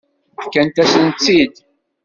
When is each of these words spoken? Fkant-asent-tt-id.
Fkant-asent-tt-id. 0.43 1.55